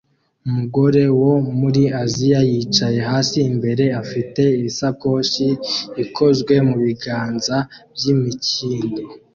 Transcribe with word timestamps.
Umugore 0.47 1.03
wo 1.21 1.33
muri 1.59 1.83
Aziya 2.03 2.39
yicaye 2.51 2.99
hasi 3.09 3.37
imbere 3.51 3.83
afite 4.01 4.43
isakoshi 4.69 5.47
ikozwe 6.03 6.53
mu 6.67 6.75
biganza 6.83 7.57
by'imikindo 7.95 9.01